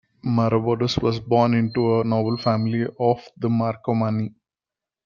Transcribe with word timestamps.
Maroboduus 0.23 0.97
was 0.97 1.19
born 1.19 1.53
into 1.53 1.99
a 1.99 2.03
noble 2.03 2.35
family 2.35 2.87
of 2.99 3.21
the 3.37 3.47
Marcomanni. 3.49 4.33